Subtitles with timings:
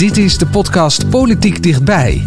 [0.00, 2.26] Dit is de podcast Politiek Dichtbij.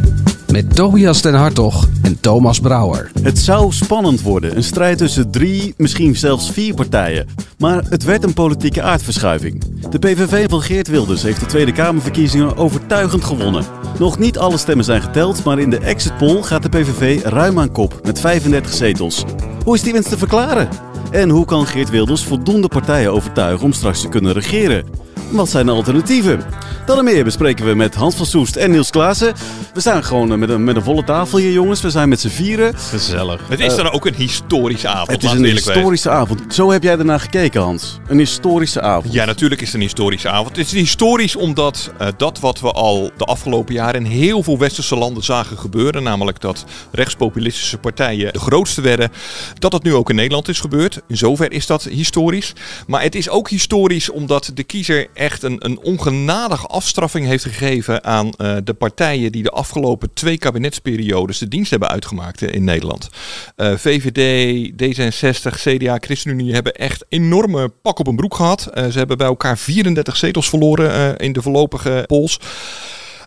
[0.51, 3.11] Met Tobias den Hartog en Thomas Brouwer.
[3.21, 4.55] Het zou spannend worden.
[4.55, 7.27] Een strijd tussen drie, misschien zelfs vier partijen.
[7.57, 9.63] Maar het werd een politieke aardverschuiving.
[9.89, 13.65] De PVV van Geert Wilders heeft de Tweede Kamerverkiezingen overtuigend gewonnen.
[13.99, 17.59] Nog niet alle stemmen zijn geteld, maar in de exit poll gaat de PVV ruim
[17.59, 19.23] aan kop met 35 zetels.
[19.63, 20.69] Hoe is die winst te verklaren?
[21.11, 24.85] En hoe kan Geert Wilders voldoende partijen overtuigen om straks te kunnen regeren?
[25.31, 26.39] Wat zijn de alternatieven?
[26.85, 29.33] Dat en meer bespreken we met Hans van Soest en Niels Klaassen.
[29.73, 31.81] We staan gewoon eh, met een, met een volle tafel hier, jongens.
[31.81, 32.77] We zijn met z'n vieren.
[32.77, 33.41] Gezellig.
[33.47, 35.11] Het is dan ook een historische avond.
[35.11, 36.53] Het is een historische avond.
[36.53, 37.99] Zo heb jij ernaar gekeken, Hans.
[38.07, 39.13] Een historische avond.
[39.13, 40.55] Ja, natuurlijk is het een historische avond.
[40.55, 44.57] Het is historisch omdat uh, dat wat we al de afgelopen jaren in heel veel
[44.57, 49.11] westerse landen zagen gebeuren, namelijk dat rechtspopulistische partijen de grootste werden,
[49.59, 51.01] dat dat nu ook in Nederland is gebeurd.
[51.07, 52.53] In zover is dat historisch.
[52.87, 58.03] Maar het is ook historisch omdat de kiezer echt een, een ongenadige afstraffing heeft gegeven
[58.03, 63.09] aan uh, de partijen die de afgelopen twee kabinetsperiodes de dienst hebben uitgemaakt in Nederland.
[63.55, 68.69] VVD, D66, CDA, ChristenUnie hebben echt enorme pak op een broek gehad.
[68.73, 72.39] Uh, ze hebben bij elkaar 34 zetels verloren in de voorlopige polls.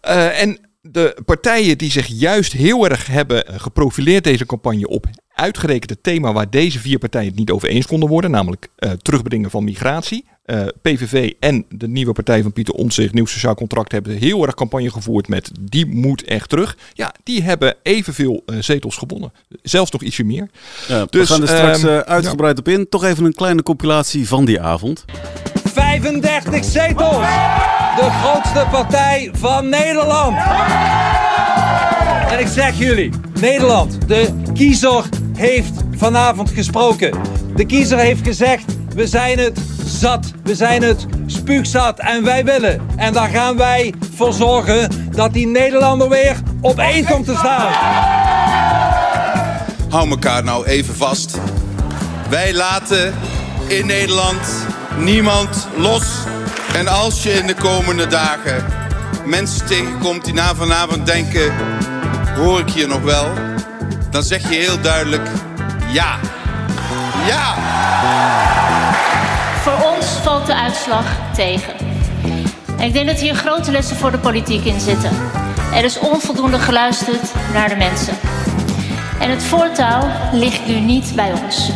[0.01, 6.03] en de partijen die zich juist heel erg hebben geprofileerd deze campagne op uitgerekend het
[6.03, 9.65] thema waar deze vier partijen het niet over eens konden worden, namelijk uh, terugbrengen van
[9.65, 10.25] migratie.
[10.47, 14.55] Uh, PVV en de nieuwe partij van Pieter Omtzigt, Nieuw Sociaal Contract, hebben heel erg
[14.55, 16.77] campagne gevoerd met die moet echt terug.
[16.93, 19.33] Ja, die hebben evenveel uh, zetels gewonnen.
[19.63, 20.49] Zelfs nog ietsje meer.
[20.89, 22.73] Ja, dus, we gaan er straks uh, uitgebreid ja.
[22.73, 22.89] op in.
[22.89, 25.05] Toch even een kleine compilatie van die avond.
[25.65, 27.17] 35 zetels!
[27.97, 30.37] De grootste partij van Nederland!
[32.31, 33.11] En ik zeg jullie,
[33.41, 35.05] Nederland, de kiezer
[35.37, 37.19] heeft vanavond gesproken.
[37.57, 42.81] De kiezer heeft gezegd, we zijn het zat, we zijn het spuugzat en wij willen.
[42.97, 47.73] En daar gaan wij voor zorgen dat die Nederlander weer op één komt te staan.
[49.89, 51.39] Hou elkaar nou even vast.
[52.29, 53.15] Wij laten
[53.67, 54.67] in Nederland
[54.99, 56.05] niemand los.
[56.75, 58.65] En als je in de komende dagen
[59.25, 61.53] mensen tegenkomt die na vanavond denken
[62.37, 63.27] hoor ik hier nog wel?
[64.11, 65.29] Dan zeg je heel duidelijk
[65.93, 66.19] ja.
[67.27, 67.55] Ja!
[70.09, 71.75] Valt de uitslag tegen.
[72.79, 75.11] En ik denk dat hier grote lessen voor de politiek in zitten.
[75.75, 78.15] Er is onvoldoende geluisterd naar de mensen.
[79.21, 81.71] En het voortouw ligt nu niet bij ons.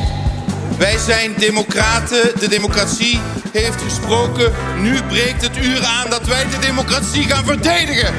[0.78, 2.40] Wij zijn democraten.
[2.40, 3.20] De democratie
[3.52, 4.52] heeft gesproken.
[4.80, 8.14] Nu breekt het uur aan dat wij de democratie gaan verdedigen.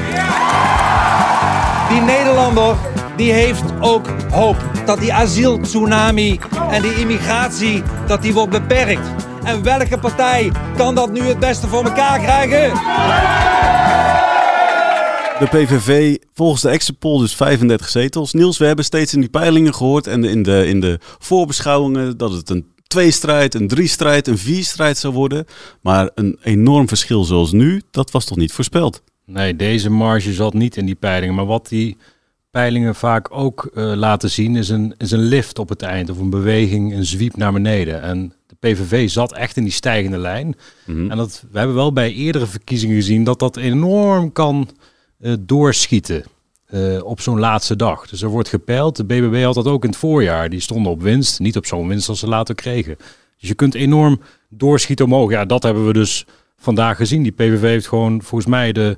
[1.88, 2.76] Die Nederlander
[3.16, 6.40] die heeft ook hoop dat die asieltsunami
[6.70, 9.06] en die immigratie dat die wordt beperkt.
[9.44, 12.72] En welke partij kan dat nu het beste voor elkaar krijgen?
[15.38, 18.32] De PVV volgens de exit poll dus 35 zetels.
[18.32, 22.32] Niels, we hebben steeds in die peilingen gehoord en in de, in de voorbeschouwingen dat
[22.32, 25.44] het een twee-strijd, een drie-strijd, een vier-strijd zou worden.
[25.80, 29.02] Maar een enorm verschil zoals nu, dat was toch niet voorspeld?
[29.26, 31.34] Nee, deze marge zat niet in die peilingen.
[31.34, 31.96] Maar wat die
[32.52, 36.10] peilingen vaak ook uh, laten zien, is een, is een lift op het eind.
[36.10, 38.02] Of een beweging, een zwiep naar beneden.
[38.02, 40.46] En de PVV zat echt in die stijgende lijn.
[40.46, 40.54] Mm
[40.94, 41.10] -hmm.
[41.10, 44.68] En dat, we hebben wel bij eerdere verkiezingen gezien dat dat enorm kan
[45.20, 46.24] uh, doorschieten.
[46.70, 48.08] Uh, op zo'n laatste dag.
[48.08, 48.96] Dus er wordt gepeild.
[48.96, 50.48] De BBB had dat ook in het voorjaar.
[50.48, 51.40] Die stonden op winst.
[51.40, 52.96] Niet op zo'n winst als ze later kregen.
[53.38, 55.30] Dus je kunt enorm doorschieten omhoog.
[55.30, 56.26] Ja, dat hebben we dus
[56.56, 57.22] vandaag gezien.
[57.22, 58.96] Die PVV heeft gewoon volgens mij de,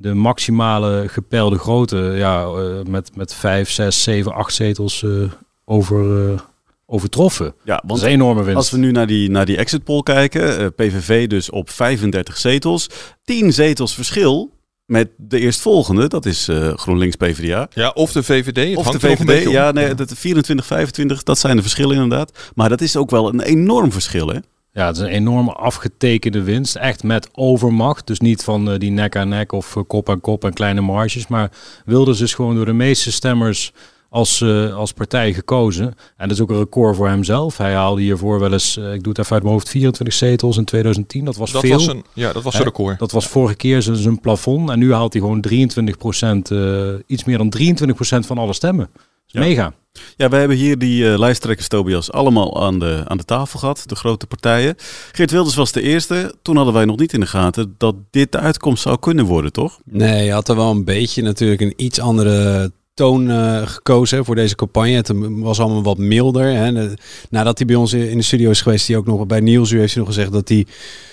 [0.00, 2.12] de maximale gepeilde grootte.
[2.16, 5.30] Ja, uh, met, met vijf, zes, zeven, acht zetels uh,
[5.64, 6.38] over, uh,
[6.86, 7.54] overtroffen.
[7.64, 8.56] Ja, want dat is een enorme winst.
[8.56, 10.74] Als we nu naar die, naar die exit poll kijken.
[10.74, 12.86] PVV dus op 35 zetels.
[13.24, 14.50] 10 zetels verschil
[14.86, 17.68] met de eerstvolgende, dat is uh, GroenLinks PvdA.
[17.74, 18.68] Ja, of de VVD.
[18.68, 22.50] Het of de VVD, ja, nee, dat 24, 25, dat zijn de verschillen inderdaad.
[22.54, 24.38] Maar dat is ook wel een enorm verschil, hè?
[24.72, 26.76] Ja, het is een enorme afgetekende winst.
[26.76, 28.06] Echt met overmacht.
[28.06, 30.80] Dus niet van uh, die nek aan nek of uh, kop aan kop en kleine
[30.80, 31.26] marges.
[31.26, 31.50] Maar
[31.84, 33.72] Wilders is gewoon door de meeste stemmers
[34.10, 35.84] als, uh, als partij gekozen.
[36.16, 37.56] En dat is ook een record voor hemzelf.
[37.56, 40.56] Hij haalde hiervoor wel eens, uh, ik doe het even uit mijn hoofd, 24 zetels
[40.56, 41.24] in 2010.
[41.24, 41.72] Dat was dat veel.
[41.72, 42.98] Was een, ja, dat was een record.
[42.98, 44.70] Dat was vorige keer zijn plafond.
[44.70, 48.52] En nu haalt hij gewoon 23 procent, uh, iets meer dan 23 procent van alle
[48.52, 48.90] stemmen.
[49.26, 49.40] Ja.
[49.40, 49.72] Mega.
[50.16, 53.82] Ja, we hebben hier die uh, lijsttrekkers, Tobias, allemaal aan de, aan de tafel gehad,
[53.86, 54.74] de grote partijen.
[55.12, 56.34] Geert Wilders was de eerste.
[56.42, 59.52] Toen hadden wij nog niet in de gaten dat dit de uitkomst zou kunnen worden,
[59.52, 59.80] toch?
[59.84, 64.34] Nee, je had er wel een beetje natuurlijk een iets andere toon uh, gekozen voor
[64.34, 64.90] deze campagne.
[64.90, 66.54] Het was allemaal wat milder.
[66.54, 66.88] Hè.
[67.30, 69.78] Nadat hij bij ons in de studio is geweest, hij ook nog bij Niels, u
[69.78, 70.66] heeft hij nog gezegd dat hij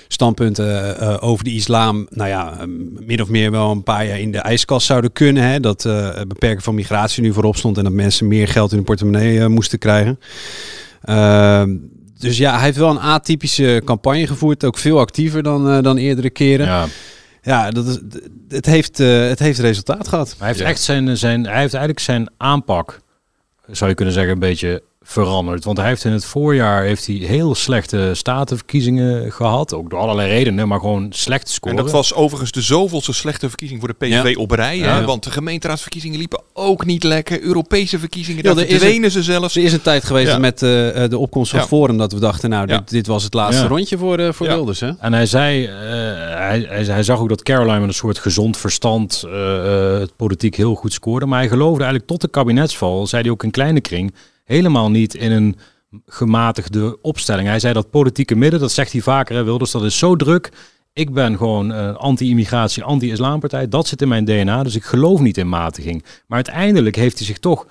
[0.08, 2.58] standpunten uh, over de islam, nou ja,
[3.06, 5.44] min of meer wel een paar jaar in de ijskast zouden kunnen.
[5.44, 5.60] Hè.
[5.60, 8.84] Dat uh, beperken van migratie nu voorop stond en dat mensen meer geld in de
[8.84, 10.20] portemonnee moesten krijgen.
[11.02, 11.76] Ehm,
[12.18, 16.30] dus ja, hij heeft wel een atypische campagne gevoerd, ook veel actiever dan, dan eerdere
[16.30, 16.66] keren.
[16.66, 16.86] Ja.
[17.48, 18.00] Ja, dat is,
[18.48, 20.36] het, heeft, uh, het heeft resultaat gehad.
[20.38, 23.00] Hij heeft echt zijn, zijn, hij heeft eigenlijk zijn aanpak,
[23.68, 25.64] zou je kunnen zeggen, een beetje veranderd.
[25.64, 29.74] Want hij heeft in het voorjaar heeft hij heel slechte statenverkiezingen gehad.
[29.74, 31.78] Ook door allerlei redenen, maar gewoon slecht scoren.
[31.78, 34.42] En dat was overigens de zoveelste slechte verkiezing voor de PVV Ja.
[34.42, 34.78] op rij.
[34.78, 35.00] Ja.
[35.00, 35.06] Hè?
[35.06, 37.42] Want de gemeenteraadsverkiezingen liepen ook niet lekker.
[37.42, 39.56] Europese verkiezingen, Ja, er is verdwenen ze zelfs.
[39.56, 40.38] Er is een tijd geweest Ja.
[40.38, 41.66] met eh, eh, de opkomst van Ja.
[41.66, 42.78] Forum dat we dachten, nou, Ja.
[42.78, 43.68] dit, dit was het laatste Ja.
[43.70, 44.54] rondje voor, eh, voor Ja.
[44.54, 44.80] Wilders.
[44.80, 44.92] Hè?
[45.00, 45.72] En hij zei, eh,
[46.38, 49.24] hij, hij, hij zag ook dat Caroline met een soort gezond verstand
[50.00, 51.26] het politiek heel goed scoorde.
[51.26, 54.14] Maar hij geloofde eigenlijk tot de kabinetsval, zei hij ook in kleine kring,
[54.48, 55.56] helemaal niet in een
[56.06, 57.48] gematigde opstelling.
[57.48, 60.52] Hij zei dat politieke midden, dat zegt hij vaker, hè, Wilders, dat is zo druk.
[60.94, 63.68] Ik ben gewoon eh, anti-immigratie, anti-islampartij.
[63.68, 66.04] Dat zit in mijn DNA, dus ik geloof niet in matiging.
[66.04, 67.68] Maar uiteindelijk heeft hij zich toch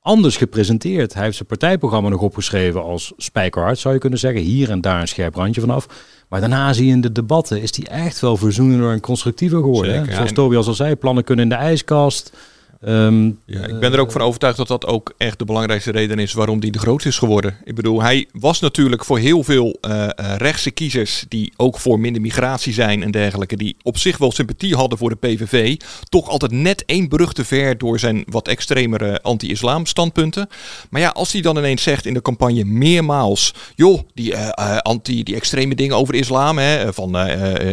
[0.00, 1.14] anders gepresenteerd.
[1.14, 4.40] Hij heeft zijn partijprogramma nog opgeschreven als spijkerhard, zou je kunnen zeggen.
[4.40, 5.86] Hier en daar een scherp randje vanaf.
[6.28, 9.94] Maar daarna zie je in de debatten, is hij echt wel verzoenender en constructiever geworden.
[9.94, 10.14] Zeker.
[10.14, 12.32] Zoals Tobias al zei, plannen kunnen in de ijskast.
[12.80, 16.18] Ehm, Ja, ik ben er ook van overtuigd dat dat ook echt de belangrijkste reden
[16.18, 17.56] is waarom hij de grootste is geworden.
[17.64, 22.22] Ik bedoel, hij was natuurlijk voor heel veel eh, rechtse kiezers die ook voor minder
[22.22, 25.76] migratie zijn en dergelijke, die op zich wel sympathie hadden voor de PVV,
[26.08, 30.48] toch altijd net één brug te ver door zijn wat extremere anti-islam standpunten.
[30.90, 35.22] Maar ja, als hij dan ineens zegt in de campagne meermaals, joh, die, eh, anti,
[35.22, 37.16] die extreme dingen over islam, hè, van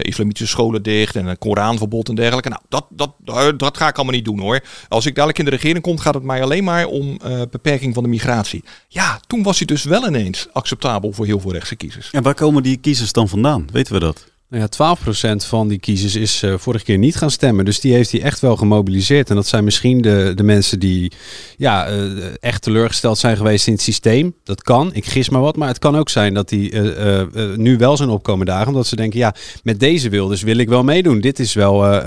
[0.01, 2.50] islamitische scholen dicht en een Koranverbod en dergelijke.
[2.50, 4.62] Nou, dat, dat, dat ga ik allemaal niet doen hoor.
[4.97, 7.94] Als ik dadelijk in de regering kom, gaat het mij alleen maar om eh, beperking
[7.94, 8.63] van de migratie.
[8.88, 12.09] Ja, toen was hij dus wel ineens acceptabel voor heel veel rechtse kiezers.
[12.11, 13.67] En waar komen die kiezers dan vandaan?
[13.71, 14.25] Weten we dat?
[14.49, 14.95] Nou ja,
[15.33, 17.65] 12% van die kiezers is eh, vorige keer niet gaan stemmen.
[17.65, 19.29] Dus die heeft hij echt wel gemobiliseerd.
[19.29, 21.11] En dat zijn misschien de, de mensen die
[21.57, 21.97] ja, eh,
[22.39, 24.35] echt teleurgesteld zijn geweest in het systeem.
[24.44, 25.55] Dat kan, ik gis maar wat.
[25.55, 28.67] Maar het kan ook zijn dat die eh, nu wel zijn opkomen dagen.
[28.67, 31.21] Omdat ze denken, ja, met deze Wilders wil ik wel meedoen.
[31.21, 32.01] Dit is wel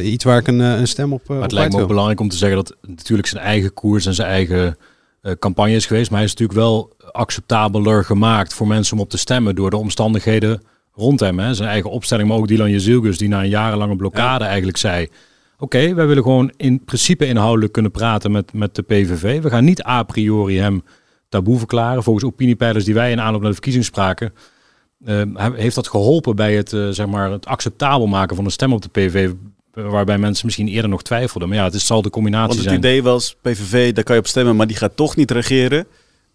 [0.00, 2.36] iets waar ik een, een stem op, Maar het lijkt me ook belangrijk om te
[2.36, 4.76] zeggen dat natuurlijk zijn eigen koers en zijn eigen
[5.38, 6.10] campagne is geweest.
[6.10, 9.76] Maar hij is natuurlijk wel acceptabeler gemaakt voor mensen om op te stemmen door de
[9.76, 10.62] omstandigheden
[10.94, 11.38] rond hem.
[11.38, 11.54] Hè.
[11.54, 15.08] Zijn eigen opstelling, maar ook Dylan Jezilgus die na een jarenlange blokkade eigenlijk zei...
[15.58, 19.42] Oké, wij willen gewoon in principe inhoudelijk kunnen praten met, met de PVV.
[19.42, 20.82] We gaan niet a priori hem
[21.28, 22.02] taboe verklaren.
[22.02, 24.32] Volgens opiniepeilers die wij in aanloop naar de verkiezingen spraken...
[25.04, 25.22] eh,
[25.54, 28.82] heeft dat geholpen bij het, eh, zeg maar, het acceptabel maken van een stem op
[28.82, 29.30] de PVV...
[29.72, 31.48] Waarbij mensen misschien eerder nog twijfelden.
[31.48, 32.78] Maar ja, het is, zal de combinatie Want het zijn.
[32.78, 35.86] idee was, PVV, daar kan je op stemmen, maar die gaat toch niet regeren.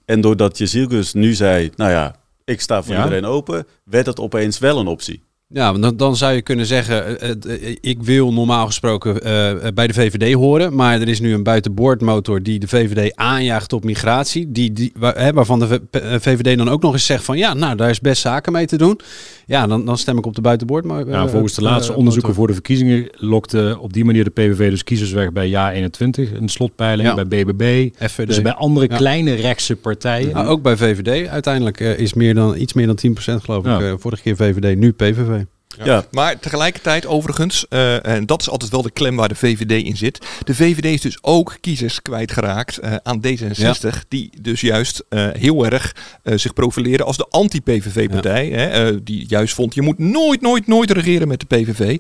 [0.06, 2.16] En doordat Jezilgus nu zei, nou ja,
[2.50, 3.04] ik sta voor Ja.
[3.04, 5.24] iedereen open, werd dat opeens wel een optie.
[5.54, 9.88] Ja, dan, dan zou je kunnen zeggen, eh, eh, ik wil normaal gesproken eh, bij
[9.88, 14.52] de VVD horen, maar er is nu een buitenboordmotor die de VVD aanjaagt op migratie,
[14.52, 17.76] die, die, waar, waarvan de eh, VVD dan ook nog eens zegt van ja, nou
[17.76, 19.00] daar is best zaken mee te doen.
[19.46, 20.86] Ja, dan, dan stem ik op de buitenboord.
[20.86, 24.30] Maar, Ja, volgens de laatste eh, onderzoeken voor de verkiezingen lokte op die manier de
[24.30, 27.26] PVV dus kiezers weg bij Ja21, een slotpeiling, Ja.
[27.26, 27.90] bij BBB.
[28.10, 28.28] FVD.
[28.28, 28.96] Dus bij andere Ja.
[28.98, 30.34] kleine rechtse partijen.
[30.34, 33.72] Nou, ook bij VVD uiteindelijk eh, is meer dan, iets meer dan 10% geloof ik.
[33.72, 33.80] Ja.
[33.80, 35.39] eh, vorige keer VVD, nu PVV.
[35.84, 36.06] Ja.
[36.12, 39.98] Maar tegelijkertijd overigens, eh, en dat is altijd wel de klem waar de VVD in
[39.98, 40.26] zit.
[40.44, 44.08] De VVD is dus ook kiezers kwijtgeraakt eh, aan D66.
[44.08, 49.00] Die dus juist eh, heel erg zich profileren als de anti-PVV-partij.
[49.04, 52.00] die juist vond, je moet nooit, nooit, nooit regeren met de PVV.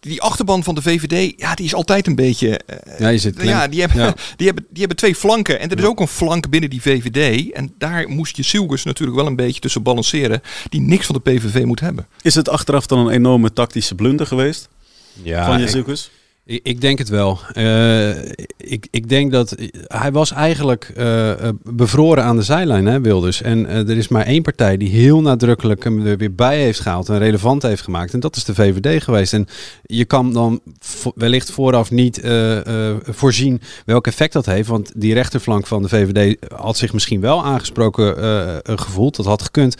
[0.00, 2.60] Die achterban van de VVD, ja, die is altijd een beetje...
[2.98, 3.98] Ja, je zit ja, die hebben.
[4.36, 5.60] Die, hebben, die hebben twee flanken.
[5.60, 7.52] En er is ook een flank binnen die VVD.
[7.52, 10.42] En daar moest je Silgers natuurlijk wel een beetje tussen balanceren.
[10.68, 12.06] Die niks van de PVV moet hebben.
[12.22, 14.68] Is het achteraf dan een enorme tactische blunder geweest
[15.22, 16.10] Ja, van Jezilgus?
[16.50, 17.38] Ik, ik denk het wel.
[17.54, 18.10] Uh,
[18.56, 23.42] ik, ik denk dat hij was eigenlijk uh, bevroren aan de zijlijn, hè, Wilders.
[23.42, 26.80] En uh, er is maar één partij die heel nadrukkelijk hem er weer bij heeft
[26.80, 28.14] gehaald en relevant heeft gemaakt.
[28.14, 29.32] En dat is de VVD geweest.
[29.32, 29.46] En
[29.82, 30.60] je kan dan
[31.14, 32.20] wellicht vooraf niet
[33.02, 34.68] voorzien welk effect dat heeft.
[34.68, 38.14] Want die rechterflank van de VVD had zich misschien wel aangesproken
[38.78, 39.16] gevoeld.
[39.16, 39.76] Dat had gekund.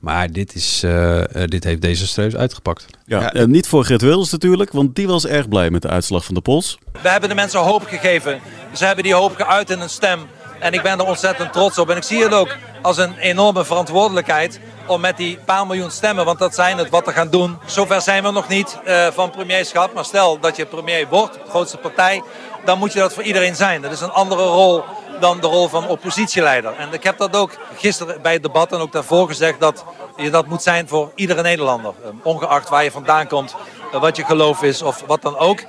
[0.00, 2.86] Maar dit, is, uh, dit heeft desastreus uitgepakt.
[3.04, 3.46] Ja, ja.
[3.46, 6.40] niet voor Geert Wilders natuurlijk, want die was erg blij met de uitslag van de
[6.40, 6.78] pols.
[7.02, 8.40] We hebben de mensen hoop gegeven.
[8.72, 10.20] Ze hebben die hoop geuit in een stem.
[10.60, 11.90] En ik ben er ontzettend trots op.
[11.90, 16.24] En ik zie het ook als een enorme verantwoordelijkheid om met die paar miljoen stemmen,
[16.24, 17.58] want dat zijn het wat te gaan doen.
[17.66, 19.94] Zover zijn we nog niet uh, van premierschap.
[19.94, 22.22] Maar stel dat je premier wordt, grootste partij,
[22.64, 23.82] dan moet je dat voor iedereen zijn.
[23.82, 24.84] Dat is een andere rol
[25.20, 26.74] dan de rol van oppositieleider.
[26.76, 29.84] En ik heb dat ook gisteren bij het debat en ook daarvoor gezegd dat
[30.16, 31.94] je dat moet zijn voor iedere Nederlander.
[32.22, 33.54] Ongeacht waar je vandaan komt,
[33.92, 35.60] wat je geloof is of wat dan ook.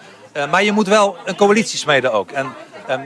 [0.50, 2.32] Maar je moet wel een coalitie smeden ook.
[2.32, 2.56] En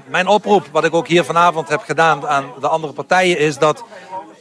[0.07, 3.83] mijn oproep, wat ik ook hier vanavond heb gedaan aan de andere partijen, is dat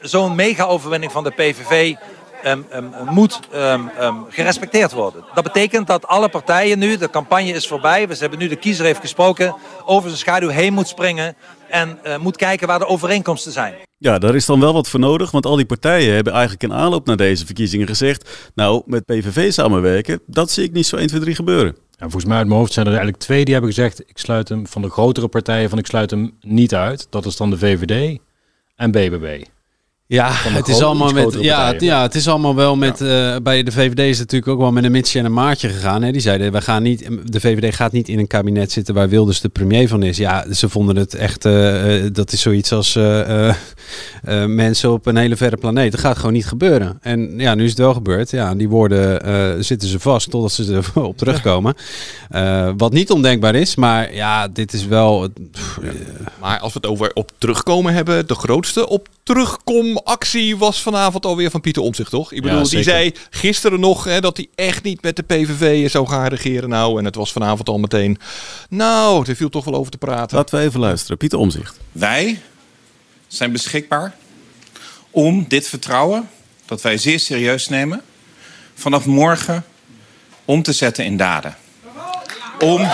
[0.01, 1.95] zo'n mega-overwinning van de PVV
[2.45, 2.67] um,
[3.05, 3.41] moet
[4.29, 5.25] gerespecteerd worden.
[5.35, 8.85] Dat betekent dat alle partijen nu, de campagne is voorbij, we hebben nu de kiezer
[8.85, 9.55] heeft gesproken,
[9.85, 11.37] over zijn schaduw heen moet springen
[11.73, 13.75] en uh, moet kijken waar de overeenkomsten zijn.
[13.99, 16.73] Ja, daar is dan wel wat voor nodig, want al die partijen hebben eigenlijk in
[16.73, 21.07] aanloop naar deze verkiezingen gezegd, nou, met PVV samenwerken, dat zie ik niet zo 1,
[21.07, 21.77] 2, 3 gebeuren.
[21.91, 24.49] Ja, volgens mij uit mijn hoofd zijn er eigenlijk twee die hebben gezegd, ik sluit
[24.49, 27.07] hem van de grotere partijen van ik sluit hem niet uit.
[27.11, 28.19] Dat is dan de VVD
[28.77, 29.45] en BBB.
[30.07, 31.37] Ja, het is allemaal met.
[31.41, 32.99] Ja, ja, het is allemaal wel met.
[32.99, 33.35] Ja.
[33.35, 35.69] Uh, bij de VVD is het natuurlijk ook wel met een mitsje en een maatje
[35.69, 36.03] gegaan.
[36.03, 36.13] Hè.
[36.13, 37.09] Die zeiden: we gaan niet.
[37.25, 40.17] De VVD gaat niet in een kabinet zitten waar Wilders de premier van is.
[40.17, 41.45] Ja, ze vonden het echt.
[41.45, 43.55] Uh, dat is zoiets als uh,
[44.47, 45.93] mensen op een hele verre planeet.
[45.93, 46.99] Dat gaat gewoon niet gebeuren.
[47.01, 48.31] En ja, nu is het wel gebeurd.
[48.31, 51.75] Ja, die woorden zitten ze vast totdat ze erop terugkomen.
[52.77, 55.29] wat niet ondenkbaar is, maar ja, dit is wel.
[55.53, 55.81] Pff,
[56.41, 61.27] maar als we het over op terugkomen hebben, de grootste op terugkom actie was vanavond
[61.27, 62.33] alweer van Pieter Omtzigt, toch?
[62.33, 65.91] Ik bedoel, ja, die zei gisteren nog hè, dat hij echt niet met de PVV
[65.91, 66.69] zou gaan regeren.
[66.69, 68.19] Nou, en het was vanavond al meteen.
[68.69, 70.37] Nou, er viel toch wel over te praten.
[70.37, 71.17] Laten we even luisteren.
[71.17, 71.79] Pieter Omzicht.
[71.93, 72.41] Wij
[73.27, 74.15] zijn beschikbaar
[75.11, 76.29] om dit vertrouwen,
[76.67, 78.03] dat wij zeer serieus nemen,
[78.75, 79.65] vanaf morgen
[80.45, 81.57] om te zetten in daden.
[82.59, 82.89] Om.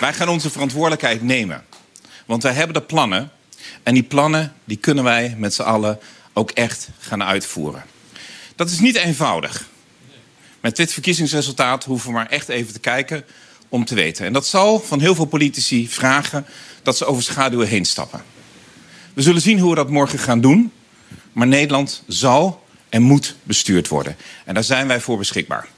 [0.00, 1.64] Wij gaan onze verantwoordelijkheid nemen.
[2.26, 3.30] Want wij hebben de plannen.
[3.82, 5.98] En die plannen die kunnen wij met z'n allen
[6.32, 7.84] ook echt gaan uitvoeren.
[8.56, 9.68] Dat is niet eenvoudig.
[10.60, 13.24] Met dit verkiezingsresultaat hoeven we maar echt even te kijken
[13.68, 14.26] om te weten.
[14.26, 16.46] En dat zal van heel veel politici vragen
[16.82, 18.22] dat ze over schaduwen heen stappen.
[19.14, 20.72] We zullen zien hoe we dat morgen gaan doen.
[21.32, 24.16] Maar Nederland zal en moet bestuurd worden.
[24.44, 25.68] En daar zijn wij voor beschikbaar.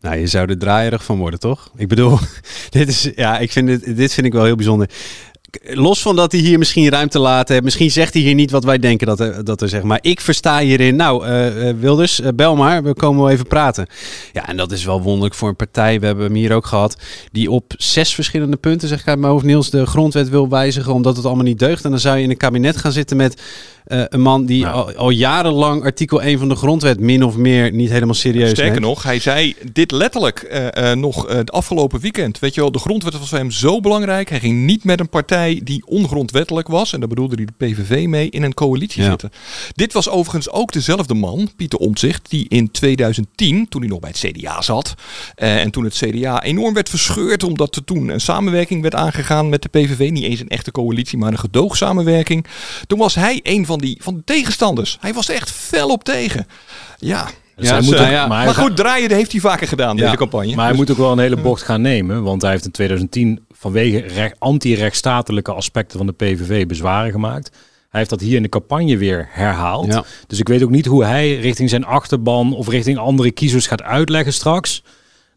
[0.00, 1.70] Nou, je zou er draaierig van worden, toch?
[1.76, 2.18] Ik bedoel,
[2.70, 4.90] dit is, ja, ik vind dit, dit vind ik wel heel bijzonder.
[5.62, 8.64] Los van dat hij hier misschien ruimte laat heeft, misschien zegt hij hier niet wat
[8.64, 9.84] wij denken dat er, dat er zegt.
[9.84, 13.86] Maar ik versta hierin, nou, uh, Wilders, uh, bel maar, we komen wel even praten.
[14.32, 16.00] Ja, en dat is wel wonderlijk voor een partij.
[16.00, 16.96] We hebben hem hier ook gehad,
[17.32, 20.94] die op zes verschillende punten, zeg ik uit mijn hoofd, Niels, de grondwet wil wijzigen,
[20.94, 21.84] omdat het allemaal niet deugt.
[21.84, 23.42] En dan zou je in een kabinet gaan zitten met
[23.86, 24.74] uh, een man die nou.
[24.74, 28.72] al, al, jarenlang artikel 1 van de grondwet min of meer niet helemaal serieus Sterker
[28.72, 28.84] neemt.
[28.84, 32.38] nog, hij zei dit letterlijk nog het afgelopen weekend.
[32.38, 34.28] Weet je wel, de grondwet was voor hem zo belangrijk.
[34.28, 38.06] Hij ging niet met een partij die ongrondwettelijk was, en daar bedoelde hij de PVV
[38.06, 39.08] mee, in een coalitie ja.
[39.08, 39.30] zitten.
[39.72, 44.10] Dit was overigens ook dezelfde man, Pieter Omtzigt, die in 2010, toen hij nog bij
[44.10, 44.94] het CDA zat,
[45.34, 49.62] en toen het CDA enorm werd verscheurd, omdat er toen een samenwerking werd aangegaan met
[49.62, 52.46] de PVV, niet eens een echte coalitie, maar een gedoogsamenwerking.
[52.86, 54.96] Toen was hij een van die van de tegenstanders.
[55.00, 56.46] Hij was er echt fel op tegen.
[56.98, 57.30] Ja.
[57.60, 58.26] Ja, hij moet ook, ja.
[58.26, 60.54] Maar, maar goed, draaien heeft hij vaker gedaan, ja, deze campagne.
[60.54, 62.22] Maar hij Dus- moet ook wel een hele bocht gaan nemen.
[62.22, 67.50] Want hij heeft in 2010 vanwege recht, anti-rechtsstatelijke aspecten van de PVV bezwaren gemaakt.
[67.90, 69.86] Hij heeft dat hier in de campagne weer herhaald.
[69.86, 70.04] Ja.
[70.26, 73.82] Dus ik weet ook niet hoe hij richting zijn achterban of richting andere kiezers gaat
[73.82, 74.82] uitleggen straks.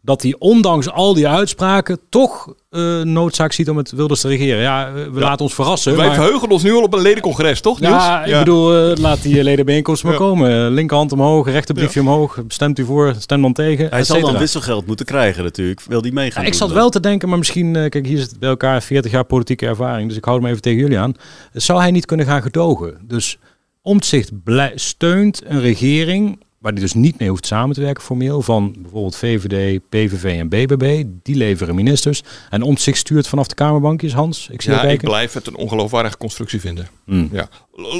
[0.02, 4.62] Dat hij ondanks al die uitspraken toch uh, noodzaak ziet om het Wilders te regeren.
[4.62, 5.20] Ja, we Ja.
[5.20, 5.96] laten ons verrassen.
[5.96, 7.92] Wij maar- verheugen ons nu al op een ledencongres, toch Niels?
[7.92, 10.18] Ja, ik bedoel, uh, laat die ledenbijeenkomst maar Ja.
[10.18, 10.70] komen.
[10.70, 12.38] Linkerhand omhoog, rechterbriefje omhoog.
[12.48, 13.86] Stemt u voor, stem dan tegen.
[13.90, 15.80] Hij zal dan wisselgeld moeten krijgen natuurlijk.
[15.88, 16.42] Wil die meegaan?
[16.42, 16.76] Ja, ik zat dan?
[16.76, 20.08] wel te denken, maar misschien, eh, kijk, hier zit bij elkaar 40 jaar politieke ervaring,
[20.08, 21.14] dus ik hou hem even tegen jullie aan.
[21.52, 22.98] Zou hij niet kunnen gaan gedogen?
[23.02, 23.38] Dus
[23.86, 28.42] Omtzigt blij- steunt een regering waar hij dus niet mee hoeft samen te werken formeel,
[28.42, 32.22] van bijvoorbeeld VVD, PVV en BBB, die leveren ministers.
[32.50, 34.48] En om zich stuurt vanaf de Kamerbankjes, Hans.
[34.50, 36.88] Ik zie ja, ik blijf het een ongeloofwaardige constructie vinden.
[37.04, 37.28] Hmm.
[37.32, 37.48] Ja.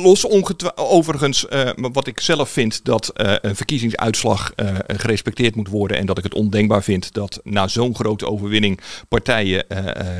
[0.03, 0.27] Los
[0.75, 5.97] overigens, eh, wat ik zelf vind dat eh, een verkiezingsuitslag eh, gerespecteerd moet worden.
[5.97, 9.65] En dat ik het ondenkbaar vind dat na zo'n grote overwinning partijen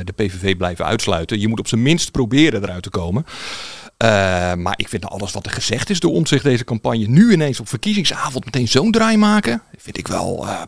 [0.03, 1.39] de PVV blijven uitsluiten.
[1.39, 3.25] Je moet op zijn minst proberen eruit te komen.
[4.05, 7.31] Eh, maar ik vind alles wat er gezegd is door ons zich deze campagne nu
[7.31, 10.47] ineens op verkiezingsavond meteen zo'n draai maken, vind ik wel.
[10.47, 10.61] eh,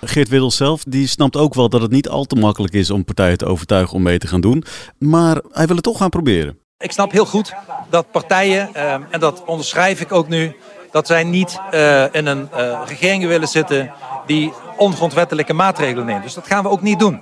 [0.00, 3.04] Geert Wilders zelf, die snapt ook wel dat het niet al te makkelijk is om
[3.04, 4.64] partijen te overtuigen om mee te gaan doen.
[4.98, 6.58] Maar hij wil het toch gaan proberen.
[6.78, 7.54] Ik snap heel goed
[7.90, 10.56] dat partijen, eh, en dat onderschrijf ik ook nu,
[10.90, 13.92] dat zij niet eh, in een eh, regering willen zitten
[14.26, 16.22] die ongrondwettelijke maatregelen neemt.
[16.22, 17.20] Dus dat gaan we ook niet doen.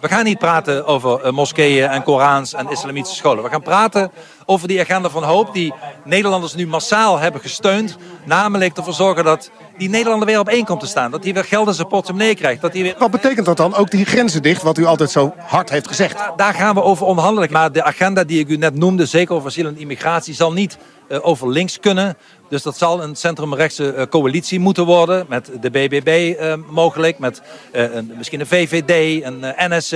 [0.00, 3.44] We gaan niet praten over eh, moskeeën en Korans en islamitische scholen.
[3.44, 4.10] We gaan praten
[4.44, 5.74] over die agenda van hoop die
[6.04, 7.96] Nederlanders nu massaal hebben gesteund.
[8.24, 11.10] Namelijk ervoor zorgen dat die Nederlander weer op één komt te staan.
[11.10, 12.60] Dat hij weer geld in zijn portemonnee krijgt.
[12.60, 12.94] Dat hij weer...
[12.98, 13.74] Wat betekent dat dan?
[13.74, 16.16] Ook die grenzen dicht, wat u altijd zo hard heeft gezegd.
[16.36, 17.52] Daar gaan we over onderhandelen.
[17.52, 20.78] Maar de agenda die ik u net noemde, zeker over asiel en immigratie, zal niet
[21.08, 22.16] eh, over links kunnen.
[22.48, 25.26] Dus dat zal een centrumrechtse eh, coalitie moeten worden.
[25.28, 29.92] Met de BBB eh, mogelijk, met eh, een, misschien een VVD, een NSC.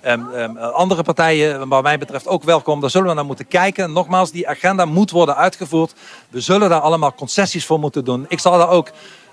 [0.00, 2.80] ehm, ehm, andere partijen, wat mij betreft, ook welkom.
[2.80, 3.92] Daar zullen we naar moeten kijken.
[3.92, 5.94] Nogmaals, die agenda moet worden uitgevoerd.
[6.28, 8.24] We zullen daar allemaal concessies voor moeten doen.
[8.28, 8.90] Ik zal daar ook,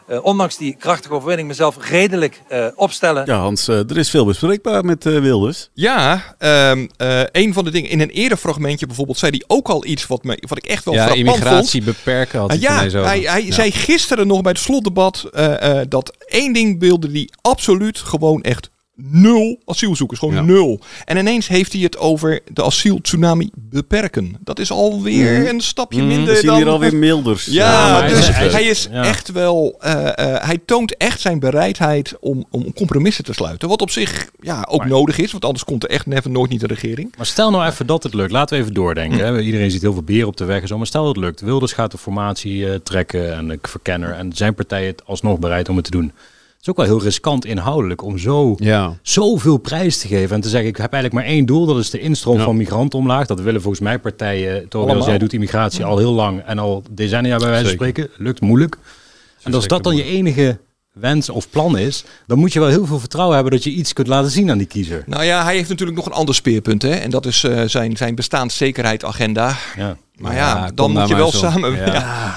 [0.07, 3.23] eh, ondanks die krachtige overwinning, mezelf redelijk eh, opstellen.
[3.25, 5.69] Ja, Hans, eh, er is veel bespreekbaar met Wilders.
[5.73, 7.89] Ja, ehm, eh, een van de dingen.
[7.89, 10.85] In een eerder fragmentje bijvoorbeeld zei hij ook al iets wat, me, wat ik echt
[10.85, 11.95] wel Ja, frappant immigratie vond.
[11.95, 13.05] beperken had hij ja, over.
[13.05, 13.51] hij, hij Ja.
[13.51, 18.41] zei gisteren nog bij het slotdebat eh, eh, dat één ding wilde hij absoluut gewoon
[18.41, 20.19] echt nul asielzoekers.
[20.19, 20.41] Gewoon Ja.
[20.41, 20.79] nul.
[21.05, 24.37] En ineens heeft hij het over de asieltsunami beperken.
[24.43, 25.47] Dat is alweer Mhm.
[25.49, 26.55] een stapje Mhm, minder we zien dan...
[26.57, 27.45] hier alweer Milders.
[27.45, 29.03] Ja, Ja, maar dus hij is- hij is ja.
[29.03, 29.75] echt wel...
[29.79, 33.69] eh, eh, hij toont echt zijn bereidheid om, om compromissen te sluiten.
[33.69, 35.31] Wat op zich ja, ook nodig is.
[35.31, 37.13] Want anders komt er echt never nooit niet een regering.
[37.17, 38.31] Maar stel nou even dat het lukt.
[38.31, 39.17] Laten we even doordenken.
[39.25, 39.39] Hè.
[39.41, 40.77] Iedereen ziet heel veel beren op de weg en zo.
[40.77, 41.41] Maar stel dat het lukt.
[41.41, 44.11] Wilders gaat de formatie eh, trekken en ik verkenner.
[44.11, 46.11] En zijn partij het alsnog bereid om het te doen.
[46.65, 48.97] Het is ook wel heel riskant inhoudelijk om zo, Ja.
[49.01, 50.35] zoveel prijs te geven.
[50.35, 51.65] En te zeggen, ik heb eigenlijk maar één doel.
[51.65, 52.43] Dat is de instroom Ja.
[52.43, 53.25] van migranten omlaag.
[53.27, 56.41] Dat willen volgens mij partijen, Tobias, jij doet immigratie al heel lang.
[56.45, 58.09] En al decennia bij wijze van spreken.
[58.17, 58.77] Lukt moeilijk.
[59.43, 60.57] En als dat dan je enige
[60.93, 63.93] wens of plan is, dan moet je wel heel veel vertrouwen hebben dat je iets
[63.93, 65.03] kunt laten zien aan die kiezer.
[65.05, 66.81] Nou ja, hij heeft natuurlijk nog een ander speerpunt.
[66.81, 66.89] Hè?
[66.93, 69.55] En dat is eh, zijn, zijn bestaanszekerheid-agenda.
[69.77, 69.97] Ja.
[70.15, 71.75] Maar Ja, dan moet je wel samen...
[71.75, 72.35] Ja.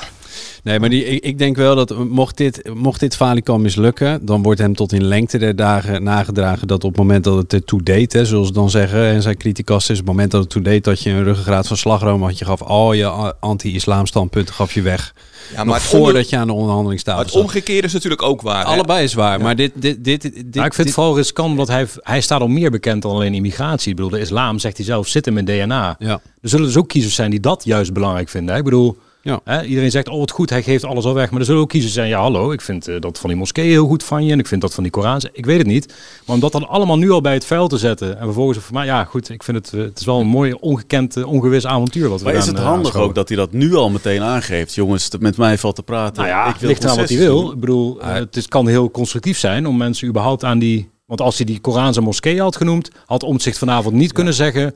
[0.69, 3.19] Nee, maar die, ik, ik denk wel dat mocht dit, mocht dit
[3.59, 7.37] mislukken, dan wordt hem tot in lengte der dagen nagedragen dat op het moment dat
[7.37, 10.31] het ertoe deed, hè, zoals ze dan zeggen, en zijn criticast is, op het moment
[10.31, 13.35] dat het toe deed dat je een ruggengraat van slagroom had, je gaf al je
[13.41, 15.15] anti-islam standpunten gaf je weg.
[15.55, 17.43] Ja, maar het, voordat onder- je aan de onderhandelingstafel het zat.
[17.43, 18.59] omgekeerde is natuurlijk ook waar.
[18.59, 18.65] hè?
[18.65, 21.51] Allebei is waar, maar dit, dit, dit, dit, Nou, ik vind dit- het vooral riskant,
[21.51, 23.91] omdat hij, hij staat al meer bekend dan alleen immigratie.
[23.91, 25.97] Ik bedoel, de islam, zegt hij zelf, zit hem in DNA.
[25.99, 26.21] Ja.
[26.41, 28.53] Er zullen dus ook kiezers zijn die dat juist belangrijk vinden.
[28.53, 28.59] hè.
[28.59, 29.41] Ik bedoel, Ja.
[29.45, 31.31] hè, iedereen zegt, oh wat goed, hij geeft alles al weg.
[31.31, 33.69] Maar er zullen ook kiezers zijn, ja hallo, ik vind eh, dat van die moskee
[33.69, 34.33] heel goed van je.
[34.33, 35.95] En ik vind dat van die Korans, ik weet het niet.
[36.27, 38.19] Maar om dat dan allemaal nu al bij het vuil te zetten.
[38.19, 40.53] En vervolgens, van, maar ja goed, ik vind het, eh, het is wel een mooi
[40.53, 43.75] ongekend, eh, ongewis avontuur wat we Maar is het handig ook dat hij dat nu
[43.75, 44.75] al meteen aangeeft?
[44.75, 46.23] Jongens, met mij valt te praten.
[46.23, 47.41] Nou ja, ik wil ligt aan wat hij wil.
[47.43, 47.53] doen.
[47.53, 50.91] Ik bedoel, het is, kan heel constructief zijn om mensen überhaupt aan die...
[51.07, 54.75] Want als hij die Korans en moskee had genoemd, had Omtzigt vanavond niet kunnen zeggen...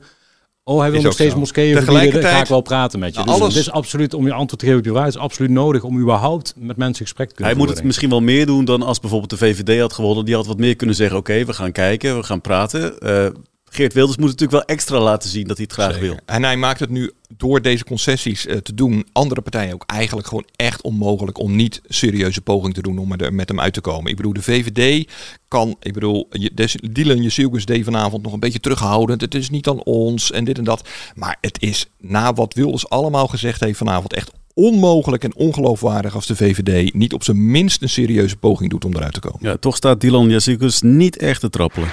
[0.65, 1.39] Oh, hij wil nog steeds zo.
[1.39, 3.15] moskeeën verbieden, ga ik wel praten met je.
[3.15, 5.17] Nou, dus alles- het is absoluut, om je antwoord te geven op je vraag, is
[5.17, 8.45] absoluut nodig om überhaupt met mensen gesprek te kunnen Hij moet het misschien wel meer
[8.45, 10.25] doen dan als bijvoorbeeld de VVD had gewonnen.
[10.25, 12.99] Die had wat meer kunnen zeggen, oké, we gaan kijken, we gaan praten.
[12.99, 13.25] Eh,
[13.75, 16.17] Geert Wilders moet natuurlijk wel extra laten zien dat hij het graag wil.
[16.25, 20.27] En hij maakt het nu door deze concessies eh, te doen, andere partijen ook eigenlijk
[20.27, 23.81] gewoon echt onmogelijk om niet serieuze poging te doen om er met hem uit te
[23.81, 24.09] komen.
[24.11, 25.09] Ik bedoel, de VVD
[25.47, 29.21] kan, ik bedoel, je- Dylan Jezielkus deed vanavond nog een beetje terughoudend.
[29.21, 30.87] Het is niet aan ons en dit en dat.
[31.15, 36.25] Maar het is na wat Wilders allemaal gezegd heeft vanavond echt onmogelijk en ongeloofwaardig als
[36.27, 39.39] de VVD niet op zijn minst een serieuze poging doet om eruit te komen.
[39.41, 41.89] Ja, toch staat Dylan Jazikus niet echt te trappelen.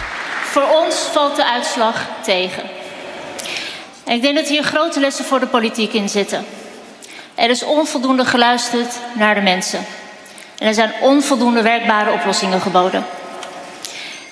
[0.90, 2.62] Ons valt de uitslag tegen.
[4.04, 6.44] En ik denk dat hier grote lessen voor de politiek in zitten.
[7.34, 9.78] Er is onvoldoende geluisterd naar de mensen.
[10.58, 13.04] En er zijn onvoldoende werkbare oplossingen geboden.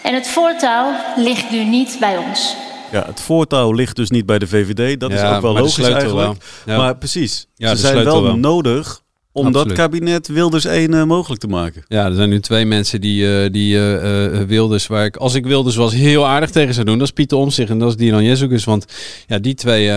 [0.03, 2.57] En het voortouw ligt nu niet bij ons.
[2.93, 5.01] Ja, het voortouw ligt dus niet bij de VVD.
[5.01, 6.15] Dat is ook wel logisch eigenlijk.
[6.15, 6.37] wel.
[6.67, 6.77] Ja.
[6.77, 8.37] Maar precies, Ja, ze zijn wel.
[8.37, 9.01] nodig
[9.33, 11.85] om dat kabinet Wilders 1 eh, mogelijk te maken.
[11.89, 15.47] Ja, er zijn nu twee mensen die, eh, die eh, Wilders, waar ik, als ik
[15.47, 16.99] Wilders was, heel aardig tegen zou doen.
[16.99, 18.65] Dat is Pieter Omtzigt en dat is Dylan Jezus.
[18.65, 18.85] Want
[19.27, 19.91] ja, die twee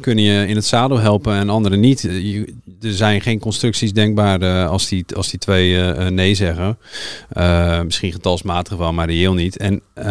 [0.00, 2.00] kunnen je in het zadel helpen en anderen niet.
[2.00, 5.76] Je- er zijn geen constructies denkbaar als, die, als die twee
[6.10, 6.78] nee zeggen.
[7.36, 9.56] Uh, misschien getalsmatig wel, maar reëel niet.
[9.56, 10.04] En uh,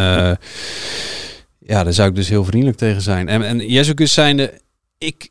[1.60, 3.27] ja, daar zou ik dus heel vriendelijk tegen zijn.
[3.27, 4.53] En, en Jezus zijnde,
[4.97, 5.29] ik,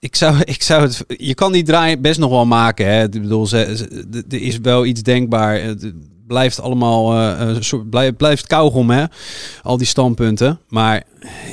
[0.00, 1.04] ik zou, ik zou het.
[1.06, 2.86] Je kan die draai best nog wel maken.
[2.86, 3.02] Hè.
[3.02, 5.60] Ik bedoel, er is wel iets denkbaar.
[5.60, 5.92] Het
[6.26, 7.14] blijft allemaal.
[7.14, 7.58] Uh,
[7.90, 9.04] blijft, blijft kauwgom, hè?
[9.62, 10.60] Al die standpunten.
[10.68, 11.02] Maar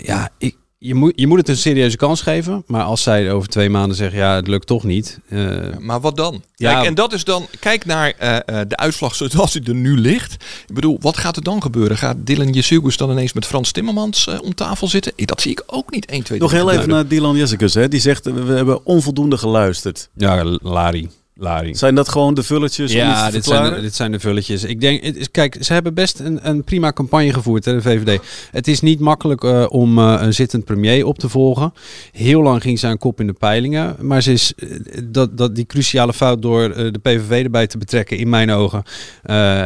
[0.03, 2.63] ja, ik, je, moet, je moet het een serieuze kans geven.
[2.67, 5.19] Maar als zij over twee maanden zeggen, ja, het lukt toch niet.
[5.29, 6.43] Uh, maar wat dan?
[6.55, 9.75] Ja, kijk, en dat is dan, kijk naar uh, uh, de uitslag zoals die er
[9.75, 10.33] nu ligt.
[10.67, 11.97] Ik bedoel, wat gaat er dan gebeuren?
[11.97, 15.13] Gaat Dylan Jesugus dan ineens met Frans Timmermans om tafel zitten?
[15.15, 16.39] Dat zie ik ook niet 1, 2, 3.
[16.39, 17.87] Nog heel even naar Dylan Jesugus, hè?
[17.87, 20.09] die zegt, we hebben onvoldoende geluisterd.
[20.15, 21.09] Ja, Lari.
[21.37, 21.75] Lari.
[21.75, 22.91] Zijn dat gewoon de vulletjes?
[22.91, 24.63] Ja, dit zijn, de, dit zijn de vulletjes.
[24.63, 28.21] Ik denk, het, kijk, ze hebben best een, een prima campagne gevoerd, hè, de VVD.
[28.51, 31.73] Het is niet makkelijk uh, om uh, een zittend premier op te volgen.
[32.11, 33.95] Heel lang ging ze aan kop in de peilingen.
[33.99, 38.17] Maar ze is, uh, dat, dat, die cruciale fout door de PVV erbij te betrekken,
[38.17, 38.83] in mijn ogen,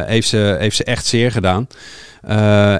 [0.05, 1.67] heeft, ze, heeft ze echt zeer gedaan.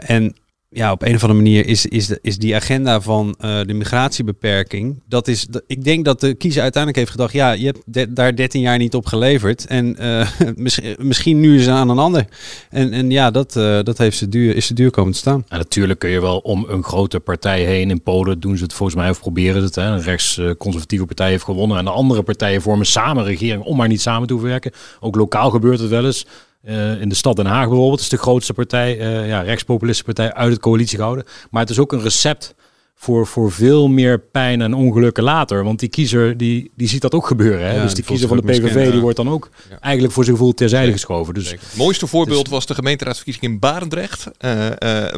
[0.02, 0.36] en
[0.71, 5.01] ja, op een of andere manier is, is, is die agenda van uh, de migratiebeperking.
[5.08, 8.62] Dat is, ik denk dat de kiezer uiteindelijk heeft gedacht: ja, je hebt daar 13
[8.62, 9.65] jaar niet op geleverd.
[9.65, 12.25] En uh, misschien, misschien nu is het aan een ander.
[12.69, 15.45] En, en ja, dat, uh, dat heeft ze duur, is ze duur komen te staan.
[15.49, 17.89] Natuurlijk kun je wel om een grote partij heen.
[17.89, 19.75] In Polen doen ze het volgens mij of proberen het.
[19.75, 19.84] Hè.
[19.84, 21.77] Een rechtsconservatieve partij heeft gewonnen.
[21.77, 24.71] En de andere partijen vormen samen regering om maar niet samen te werken.
[24.99, 26.25] Ook lokaal gebeurt het wel eens.
[26.63, 30.34] Uh, in de stad Den Haag bijvoorbeeld is de grootste partij, uh, ja, rechtspopulistische partij,
[30.34, 31.26] uit het coalitie gehouden.
[31.52, 32.56] Maar het is ook een recept
[33.01, 35.63] voor, voor veel meer pijn en ongelukken later.
[35.63, 37.67] Want die kiezer die, die ziet dat ook gebeuren.
[37.67, 37.75] Hè?
[37.75, 39.79] Ja, dus die kiezer van de PVV die wordt dan ook ja.
[39.79, 41.33] eigenlijk voor zijn gevoel terzijde geschoven.
[41.33, 44.27] Dus, het mooiste voorbeeld dus, was de gemeenteraadsverkiezing in Barendrecht.
[44.39, 44.71] Uh, uh,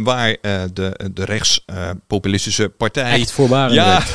[0.04, 3.20] waar uh, de, de rechtspopulistische partij...
[3.20, 4.12] Echt voor Barendrecht.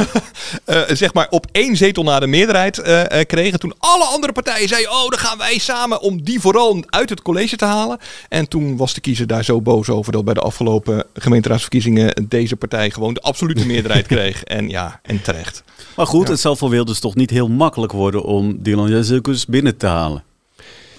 [0.67, 2.83] Ja, zeg maar op één zetel na de meerderheid
[3.27, 3.59] kregen.
[3.59, 4.91] Toen alle andere partijen zeiden...
[4.91, 7.99] oh, dan gaan wij samen om die vooral uit het college te halen.
[8.29, 10.13] En toen was de kiezer daar zo boos over...
[10.13, 12.27] dat bij de afgelopen gemeenteraadsverkiezingen...
[12.29, 14.45] deze partij gewoon de absolute de meerderheid kreeg.
[14.45, 15.63] En ja, en terecht.
[15.97, 16.33] Maar goed, ja.
[16.33, 20.25] het zal voor Wilders toch niet heel makkelijk worden om Dylan Jezus binnen te halen.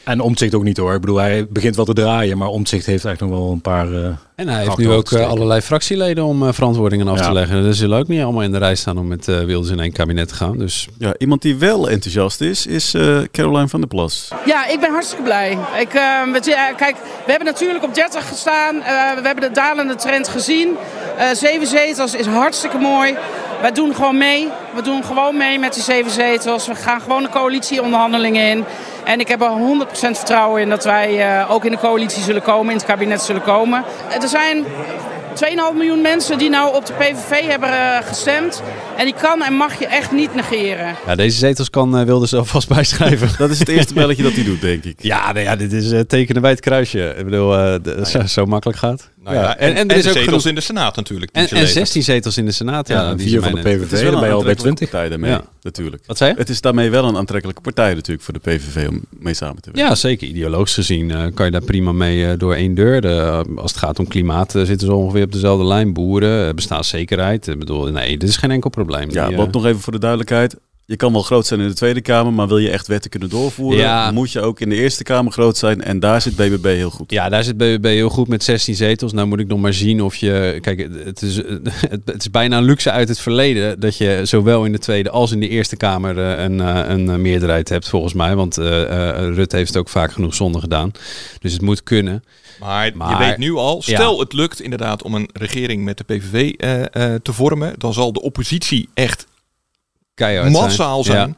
[0.07, 0.93] En Omtzigt ook niet hoor.
[0.93, 3.91] Ik bedoel, hij begint wel te draaien, maar Omtzigt heeft eigenlijk nog wel een paar.
[3.91, 7.27] Uh, en hij heeft nu ook uh, allerlei fractieleden om uh, verantwoordingen af ja.
[7.27, 7.63] te leggen.
[7.63, 10.27] Dus zullen ook niet allemaal in de rij staan om met Wilders in één kabinet
[10.27, 10.57] te gaan.
[10.57, 12.95] Dus ja, iemand die wel enthousiast is, is
[13.31, 14.27] Caroline van der Plas.
[14.45, 15.51] Ja, ik ben hartstikke blij.
[15.79, 18.75] Ik, we, kijk, we hebben natuurlijk op 30 gestaan.
[19.15, 20.67] we hebben de dalende trend gezien.
[21.33, 23.17] Zeven zetels is hartstikke mooi.
[23.61, 24.49] Wij doen gewoon mee.
[24.75, 26.67] We doen gewoon mee met die zeven zetels.
[26.67, 28.65] We gaan gewoon de coalitieonderhandelingen in.
[29.03, 29.51] En ik heb er
[29.87, 33.21] 100% vertrouwen in dat wij uh, ook in de coalitie zullen komen, in het kabinet
[33.21, 33.83] zullen komen.
[34.21, 34.65] Er zijn
[35.45, 38.61] 2,5 miljoen mensen die nou op de PVV hebben uh, gestemd.
[38.97, 40.95] En die kan en mag je echt niet negeren.
[41.05, 43.29] Ja, deze zetels kan uh, Wilders alvast bijschrijven.
[43.37, 44.95] dat is het eerste belletje dat hij doet, denk ik.
[45.01, 47.13] Ja, nou ja dit is uh, tekenen bij het kruisje.
[47.17, 48.05] Ik bedoel, de, nou ja.
[48.05, 49.09] zo, zo, makkelijk gaat.
[49.27, 50.45] Nou ja, en, en, en, er is ook zetels genoeg...
[50.45, 51.31] in de Senaat natuurlijk.
[51.31, 52.87] En, en 16 zetels in de Senaat.
[52.87, 54.03] Ja, ja vier van de PVV.
[54.03, 54.89] Dan ben je al bij 20.
[54.89, 55.41] Partij daarmee, ja.
[55.61, 56.03] natuurlijk.
[56.05, 56.37] Wat zei je?
[56.37, 59.71] Het is daarmee wel een aantrekkelijke partij natuurlijk voor de PVV om mee samen te
[59.71, 59.89] werken.
[59.89, 60.27] Ja, zeker.
[60.27, 63.01] Ideologisch gezien uh, kan je daar prima mee uh, door één deur.
[63.01, 65.93] De, uh, als het gaat om klimaat zitten ze ongeveer op dezelfde lijn.
[65.93, 67.47] Boeren, bestaanszekerheid.
[67.47, 69.11] Ik bedoel, nee, dit is geen enkel probleem.
[69.11, 70.55] Ja, wat nog even voor de duidelijkheid.
[70.87, 73.29] Je kan wel groot zijn in de Tweede Kamer, maar wil je echt wetten kunnen
[73.29, 74.11] doorvoeren, ja.
[74.11, 75.83] moet je ook in de Eerste Kamer groot zijn.
[75.83, 77.11] En daar zit BBB heel goed.
[77.11, 79.13] Ja, daar zit BBB heel goed met 16 zetels.
[79.13, 80.57] Nou moet ik nog maar zien of je...
[80.61, 81.35] Kijk, het is,
[82.05, 85.31] het is bijna een luxe uit het verleden dat je zowel in de Tweede als
[85.31, 88.35] in de Eerste Kamer een, een meerderheid hebt, volgens mij.
[88.35, 90.91] Want uh, uh, Rutte heeft het ook vaak genoeg zonde gedaan.
[91.39, 92.23] Dus het moet kunnen.
[92.59, 94.19] Maar, maar, je weet nu al, stel ja.
[94.19, 98.13] het lukt inderdaad om een regering met de PVV uh, uh, te vormen, dan zal
[98.13, 99.25] de oppositie echt
[100.17, 101.35] Keihard massaal zijn.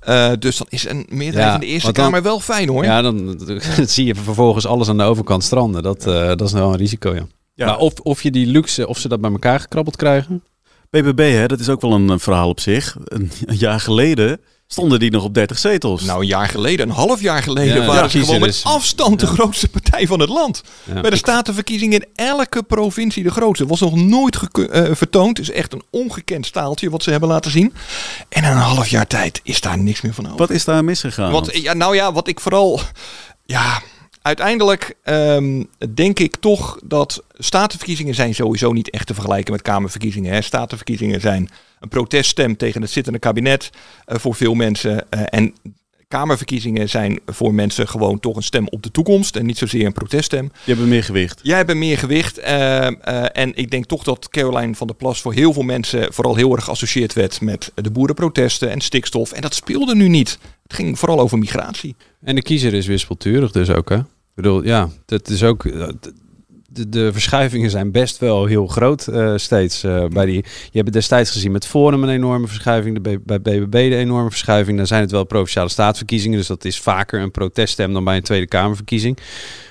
[0.00, 0.32] zijn.
[0.32, 2.84] Uh, dus dan is een meerderheid ja, in de Eerste dan, Kamer wel fijn hoor.
[2.84, 3.26] Ja, dan,
[3.76, 5.82] dan zie je vervolgens alles aan de overkant stranden.
[5.82, 7.26] Dat, uh, dat is wel een risico, ja.
[7.54, 7.66] ja.
[7.66, 10.44] Maar of, of je die luxe, of ze dat bij elkaar gekrabbeld krijgen.
[10.90, 12.96] BBB, hè, dat is ook wel een verhaal op zich.
[13.04, 14.40] Een, een jaar geleden
[14.72, 16.02] stonden die nog op 30 zetels.
[16.02, 19.26] Nou, een jaar geleden, een half jaar geleden, ja, waren ze gewoon met afstand de
[19.26, 20.62] grootste partij van het land.
[20.84, 21.00] Ja.
[21.00, 23.66] Bij de statenverkiezingen in elke provincie de grootste.
[23.66, 25.38] Was nog nooit uh, vertoond.
[25.38, 27.72] is echt een ongekend staaltje wat ze hebben laten zien.
[28.28, 30.38] En in een half jaar tijd is daar niks meer van over.
[30.38, 31.32] Wat is daar misgegaan?
[31.32, 32.80] Wat, ja, nou ja, wat ik vooral...
[33.44, 33.82] Ja,
[34.22, 40.32] uiteindelijk um, denk ik toch dat statenverkiezingen zijn sowieso niet echt te vergelijken met kamerverkiezingen.
[40.32, 40.40] Hè.
[40.40, 41.50] Statenverkiezingen zijn
[41.82, 43.70] een proteststem tegen het zittende kabinet
[44.06, 44.92] uh, voor veel mensen.
[44.92, 45.54] Uh, en
[46.12, 49.92] Kamerverkiezingen zijn voor mensen gewoon toch een stem op de toekomst en niet zozeer een
[49.92, 50.50] proteststem.
[50.64, 51.40] Je hebt meer gewicht.
[51.42, 52.38] Jij hebt meer gewicht.
[52.38, 56.12] eh, eh, en ik denk toch dat Caroline van der Plas voor heel veel mensen
[56.12, 59.32] vooral heel erg geassocieerd werd met de boerenprotesten en stikstof.
[59.32, 60.38] En dat speelde nu niet.
[60.62, 61.96] Het ging vooral over migratie.
[62.22, 63.96] En de kiezer is wispelturig dus ook, hè?
[63.96, 65.64] Ik bedoel, ja, dat is ook...
[66.72, 69.84] De, de verschuivingen zijn best wel heel groot eh, steeds.
[69.84, 73.00] eh, bij die, je hebt destijds gezien met Forum een enorme verschuiving.
[73.00, 74.76] De bij BBB de enorme verschuiving.
[74.76, 76.38] Dan zijn het wel provinciale staatsverkiezingen.
[76.38, 79.18] Dus dat is vaker een proteststem dan bij een Tweede Kamerverkiezing.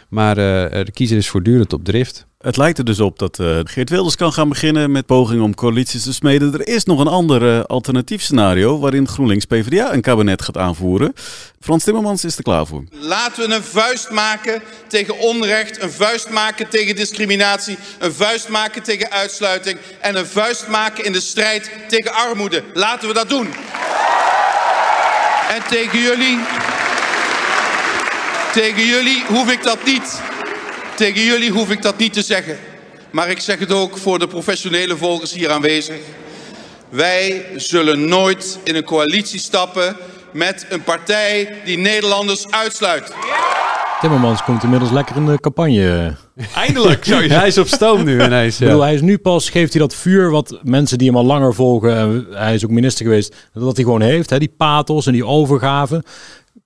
[0.09, 2.29] Maar eh, de kiezer is voortdurend op drift.
[2.41, 5.55] Het lijkt er dus op dat eh, Geert Wilders kan gaan beginnen met pogingen om
[5.55, 6.53] coalities te smeden.
[6.53, 11.13] Er is nog een ander eh, alternatief scenario waarin GroenLinks PvdA een kabinet gaat aanvoeren.
[11.59, 12.83] Frans Timmermans is er klaar voor.
[12.91, 18.83] Laten we een vuist maken tegen onrecht, een vuist maken tegen discriminatie, een vuist maken
[18.83, 22.63] tegen uitsluiting en een vuist maken in de strijd tegen armoede.
[22.73, 23.47] Laten we dat doen.
[25.49, 26.39] En tegen jullie,
[28.53, 30.30] tegen jullie hoef ik dat niet.
[31.01, 32.57] Tegen jullie hoef ik dat niet te zeggen.
[33.11, 35.99] Maar ik zeg het ook voor de professionele volgers hier aanwezig.
[36.89, 39.95] Wij zullen nooit in een coalitie stappen
[40.31, 43.13] met een partij die Nederlanders uitsluit.
[44.01, 46.15] Timmermans komt inmiddels lekker in de campagne.
[46.55, 48.55] Eindelijk, zou je Hij is op stoom nu ineens.
[48.59, 51.25] Ik bedoel, hij is nu pas, geeft hij dat vuur wat mensen die hem al
[51.25, 55.05] langer volgen, en hij is ook minister geweest, dat hij gewoon heeft, hè, die pathos
[55.05, 56.03] en die overgave.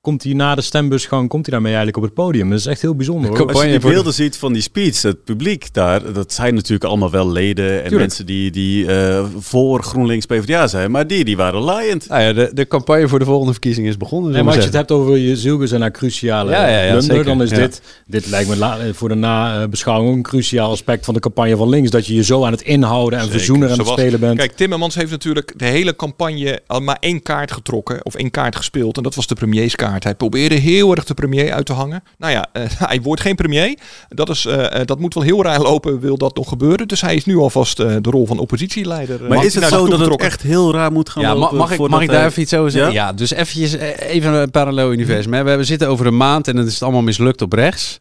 [0.05, 2.49] Komt hij na de stembusgang, komt hij daarmee eigenlijk op het podium.
[2.49, 3.29] Dat is echt heel bijzonder.
[3.37, 3.47] hoor.
[3.53, 7.11] Als je die beelden ziet van die speech, het publiek daar, dat zijn natuurlijk allemaal
[7.11, 7.95] wel leden en Tuurlijk.
[7.99, 12.07] mensen die, die eh, voor GroenLinks PvdA zijn, maar die, die waren laaiend.
[12.09, 14.31] Nou ja, de, de campagne voor de volgende verkiezing is begonnen.
[14.31, 16.81] Nee, maar als je het hebt over je zielgus en naar cruciale Ja, ja, ja,
[16.91, 17.25] blunder, zeker.
[17.25, 17.57] dan is Ja.
[17.57, 21.55] dit, dit lijkt me la- voor de nabeschouwing ook een cruciaal aspect van de campagne
[21.57, 21.89] van links.
[21.89, 24.37] Dat je je zo aan het inhouden en Zeker, verzoenen aan het zoals- spelen bent.
[24.37, 28.05] Kijk, Timmermans heeft natuurlijk de hele campagne al maar één kaart getrokken.
[28.05, 28.97] Of één kaart gespeeld.
[28.97, 29.94] En dat was de premierskaart.
[30.03, 32.03] Hij probeerde heel erg de premier uit te hangen.
[32.17, 33.77] Nou ja, eh, hij wordt geen premier.
[34.09, 36.87] Dat, is, eh, eh, dat moet wel heel raar lopen, wil dat nog gebeuren.
[36.87, 39.23] Dus hij is nu alvast eh, de rol van oppositieleider.
[39.23, 41.57] Maar is het zo dat het echt heel raar moet gaan Ja, lopen?
[41.57, 42.93] mag, ik, mag ik daar even iets over zeggen?
[42.93, 45.33] Ja, dus eventjes even een parallel universum.
[45.33, 45.43] hè.
[45.43, 47.99] We we zitten over een maand en dan is het allemaal mislukt op rechts.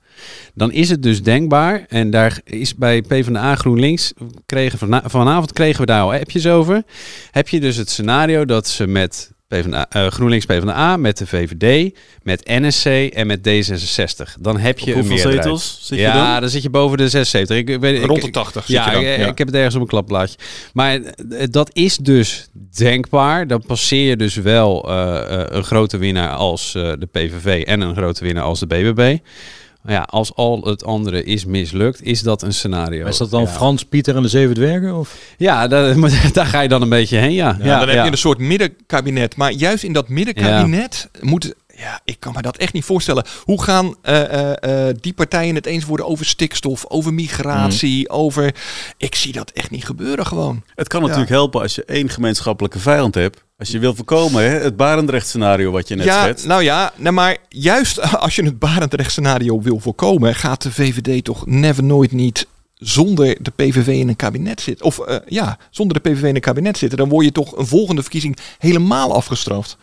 [0.54, 4.12] Dan is het dus denkbaar, en daar is bij PvdA GroenLinks,
[4.46, 6.83] kregen vana- vanavond kregen we daar al appjes over.
[7.30, 9.30] Heb je dus het scenario dat ze met
[9.62, 14.37] PvdA, eh, GroenLinks PvdA, met de VVD, met NSC en met D66.
[14.40, 15.43] Dan heb je Op een hoeveel meerderheid.
[15.43, 16.40] zetels zit je ja, dan?
[16.40, 17.57] dan zit je boven de 76.
[17.57, 19.27] Ik, weet, ik- Rond de ik- 80 zit Ja, je dan, ik, ja.
[19.27, 20.37] ik heb het ergens op een klapblaadje.
[20.73, 23.47] Maar eh, dat is dus denkbaar.
[23.47, 27.81] Dan passeer je dus wel eh, eh, een grote winnaar als eh, de PVV en
[27.81, 29.17] een grote winnaar als de BBB.
[29.87, 33.07] Ja, als al het andere is mislukt, is dat een scenario.
[33.07, 33.47] is dat dan Ja.
[33.47, 34.94] Frans, Pieter en de Zeven Dwergen?
[34.99, 35.16] Of?
[35.38, 37.57] Ja, daar ga je dan een beetje heen, ja.
[37.62, 39.37] Ja, dan heb je een soort middenkabinet.
[39.37, 41.55] Maar juist in dat middenkabinet moet...
[41.77, 43.25] Ja, ik kan me dat echt niet voorstellen.
[43.43, 48.55] Hoe gaan eh, eh, eh, die partijen het eens worden over stikstof, over migratie, over...
[48.97, 50.63] Ik zie dat echt niet gebeuren gewoon.
[50.75, 53.43] Het kan natuurlijk helpen als je één gemeenschappelijke vijand hebt.
[53.59, 56.47] Als je wil voorkomen, hè, het Barendrecht-scenario wat je net ja, schetst.
[56.47, 61.25] nou ja, nou maar juist als je het Barendrecht scenario wil voorkomen, gaat de VVD
[61.25, 64.87] toch never nooit niet zonder de PVV in een kabinet zitten.
[64.87, 67.67] Of eh, ja, zonder de PVV in een kabinet zitten, dan word je toch een
[67.67, 69.77] volgende verkiezing helemaal afgestraft.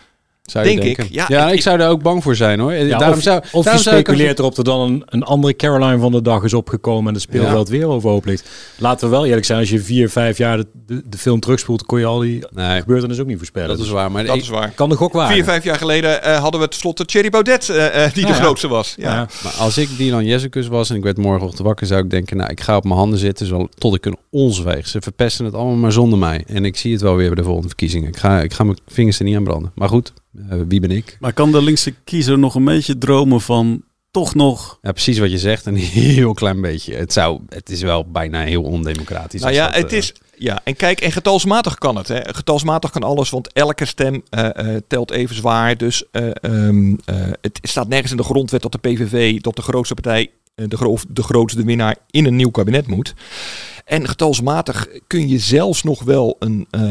[0.51, 1.07] Zou denk ik.
[1.09, 2.73] Ja, Ja, ik, ik- zou er ook bang voor zijn hoor.
[2.73, 5.99] Ja, daarom of zou, of je daarom speculeert erop dat dan een, een andere Caroline
[5.99, 8.49] van de dag is opgekomen en de speelveld weer overhoop ligt.
[8.77, 11.85] Laten we wel eerlijk zijn, als je vier, vijf jaar de, de, de film terugspoelt,
[11.85, 13.67] kon je al die gebeurtenissen ook niet voorspellen.
[13.67, 14.11] Dat is Dus waar.
[14.11, 14.69] Maar Dat ik- is waar.
[14.75, 15.31] Kan de gok waar.
[15.31, 18.35] Vier, vijf jaar geleden eh, hadden we tenslotte Thierry Baudet, eh, eh, die Ja, de
[18.37, 18.39] ja.
[18.43, 18.93] grootste was.
[18.97, 19.13] Ja.
[19.13, 19.27] Ja.
[19.43, 22.49] Maar als ik Dylan Jessicus was en ik werd morgenochtend wakker, zou ik denken, nou,
[22.49, 24.87] ik ga op mijn handen zitten zo, tot ik een ons weeg.
[24.87, 26.43] Ze verpesten het allemaal maar zonder mij.
[26.47, 28.07] En ik zie het wel weer bij de volgende verkiezingen.
[28.07, 29.71] Ik ga, ik ga mijn vingers er niet aan branden.
[29.75, 30.13] Maar goed,
[30.67, 31.17] wie ben ik?
[31.19, 34.77] Maar kan de linkse kiezer nog een beetje dromen van toch nog...
[34.81, 35.65] Ja, precies wat je zegt.
[35.65, 36.95] Een heel klein beetje.
[36.95, 39.41] Het, zou, het is wel bijna heel ondemocratisch.
[39.41, 40.13] Nou ja, dat, het eh, is.
[40.41, 42.07] Ja, en kijk, en getalsmatig kan het.
[42.07, 42.19] Hè.
[42.23, 45.77] Getalsmatig kan alles, want elke stem eh, eh, telt even zwaar.
[45.77, 49.61] Dus eh, ehm, eh, het staat nergens in de grondwet dat de PVV, dat de
[49.61, 53.13] grootste partij, eh, de, gro of de grootste winnaar, in een nieuw kabinet moet.
[53.91, 56.81] En getalsmatig kun je zelfs nog wel een eh,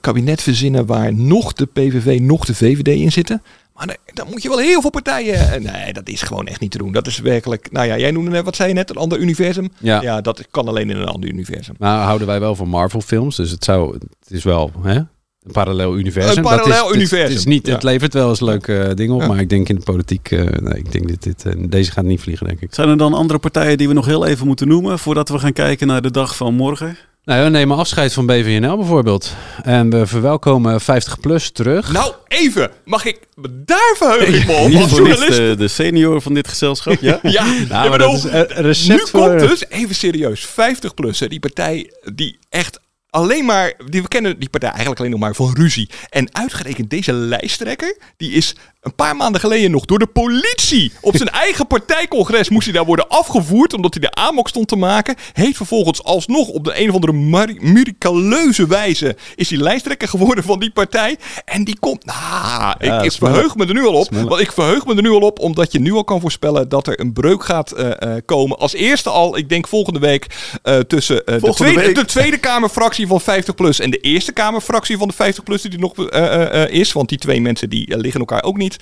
[0.00, 3.42] kabinet verzinnen waar nog de PVV, nog de VVD in zitten.
[3.74, 5.34] Maar dan, moet je wel heel veel partijen.
[5.52, 6.92] eh, Nee, dat is gewoon echt niet te doen.
[6.92, 7.72] Dat is werkelijk.
[7.72, 8.90] Nou ja, jij noemde net, wat zei je net?
[8.90, 9.68] Een ander universum?
[9.78, 10.02] Ja.
[10.02, 11.74] ja, dat kan alleen in een ander universum.
[11.78, 13.36] Maar houden wij wel van Marvel films.
[13.36, 15.00] Dus het zou, het is wel hè,
[15.48, 16.36] een parallel universum.
[16.36, 17.72] Een Dat is- parallel het is- universum, Het, is niet, ja.
[17.72, 19.20] het levert wel eens leuke eh, dingen op.
[19.20, 19.26] Ja.
[19.26, 22.04] Maar ik denk in de politiek, eh, nee, ik denk dit, dit, eh, deze gaat
[22.04, 22.74] niet vliegen, denk ik.
[22.74, 25.52] Zijn er dan andere partijen die we nog heel even moeten noemen voordat we gaan
[25.52, 26.96] kijken naar de dag van morgen?
[27.24, 29.34] Nou, we nemen afscheid van BVNL bijvoorbeeld.
[29.62, 31.92] En we verwelkomen 50 plus terug.
[31.92, 32.70] Nou, even.
[32.84, 33.18] Mag ik...
[33.50, 34.74] Daar verheug ik me op.
[34.82, 35.36] Als journalist.
[35.36, 37.18] de, de senior van dit gezelschap, ja?
[37.38, 40.94] Ja, Nou, maar bedoel, dat is een recept nu voor- komt dus, even serieus, 50
[40.94, 41.20] plus.
[41.20, 42.80] hè, Die partij die echt
[43.18, 45.88] alleen maar, die, we kennen die partij eigenlijk alleen nog maar van ruzie.
[46.10, 51.16] En uitgerekend deze lijsttrekker, die is een paar maanden geleden nog door de politie op
[51.16, 55.14] zijn eigen partijcongres moest hij daar worden afgevoerd omdat hij de amok stond te maken.
[55.32, 57.12] Heeft vervolgens alsnog op de een of andere
[57.60, 61.16] miraculeuze wijze is hij lijsttrekker geworden van die partij.
[61.44, 64.08] En die komt, nou, ik, Ja, ik verheug me er nu al op.
[64.10, 66.86] Want ik verheug me er nu al op, omdat je nu al kan voorspellen dat
[66.86, 68.58] er een breuk gaat eh, eh, komen.
[68.58, 70.26] Als eerste al, ik denk volgende week,
[70.62, 71.94] eh, tussen de, tweede, week.
[71.94, 75.96] de Tweede Kamerfractie van 50PLUS en de Eerste Kamerfractie van de 50PLUS die er nog
[76.06, 76.92] eh, eh, eh, is.
[76.92, 78.76] Want die twee mensen die liggen elkaar ook niet.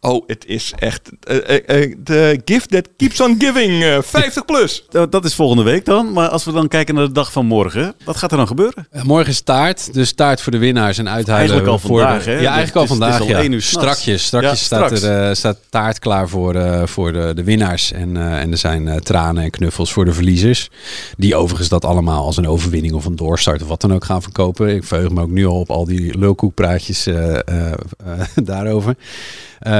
[0.00, 1.36] Oh, het is echt eh,
[1.68, 3.82] eh, eh, de gift that keeps on giving.
[3.82, 4.84] eh 50PLUS.
[4.88, 6.12] Dat dat is volgende week dan.
[6.12, 8.88] Maar als we dan kijken naar de dag van morgen, wat gaat er dan gebeuren?
[9.02, 11.38] Morgen is taart, dus taart voor de winnaars en uithalen.
[11.38, 12.38] Eigenlijk al voor vandaag, de- hè?
[12.40, 13.20] Ja, eigenlijk al Het is- het is vandaag.
[13.20, 13.42] al ja.
[13.42, 13.62] één uur.
[13.62, 15.02] Strakjes, strakjes Ja, staat, straks.
[15.02, 17.92] er, eh, staat taart klaar voor, eh, voor de, de winnaars.
[17.92, 20.70] En, eh, en er zijn eh, tranen en knuffels voor de verliezers.
[21.16, 24.22] Die overigens dat allemaal als een overwinning of een doorstart of wat dan ook gaan
[24.22, 24.74] verkopen.
[24.74, 28.96] Ik verheug me ook nu al op al die lulkoekpraatjes eh, eh, eh, daarover.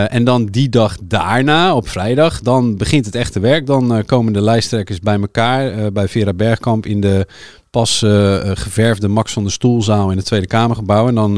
[0.08, 3.66] En dan die dag daarna, op vrijdag, dan begint het echte werk.
[3.66, 7.26] Dan komen de lijsttrekkers bij elkaar bij Vera Bergkamp in de
[7.70, 7.98] pas
[8.52, 11.08] geverfde Max van der Stoelzaal in het Tweede Kamergebouw.
[11.08, 11.34] En dan,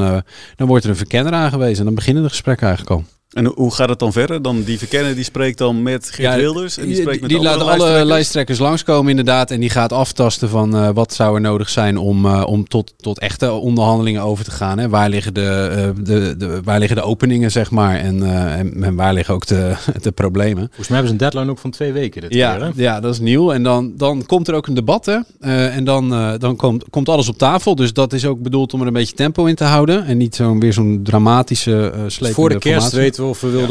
[0.55, 1.79] dan wordt er een verkenner aangewezen.
[1.79, 3.14] En dan beginnen de gesprekken eigenlijk al.
[3.35, 4.41] En hoe gaat het dan verder?
[4.41, 6.77] Dan die verkenner die spreekt dan met Geert Ja, Wilders.
[6.77, 8.07] En die spreekt met die laat alle lijsttrekkers.
[8.09, 9.51] lijsttrekkers langskomen inderdaad.
[9.51, 12.93] En die gaat aftasten van eh, wat zou er nodig zijn om, eh, om tot,
[12.97, 14.77] tot echte onderhandelingen over te gaan.
[14.79, 14.89] Hè?
[14.89, 17.95] Waar, liggen de, eh, de, de, waar liggen de openingen, zeg maar.
[17.95, 20.65] En, eh, en, en waar liggen ook de, de problemen.
[20.65, 22.69] Volgens mij hebben ze een deadline ook van twee weken dit keer, Ja, hè?
[22.75, 23.51] ja, dat is nieuw.
[23.51, 25.05] En dan, dan komt er ook een debat.
[25.05, 25.17] Hè?
[25.39, 27.75] Eh, en dan, dan komt, komt alles op tafel.
[27.75, 30.05] Dus dat is ook bedoeld om er een beetje tempo in te houden.
[30.05, 32.99] En niet zo'n weer zo'n dramatische uh, slepende Voor de kerst formatie.
[32.99, 33.24] weten we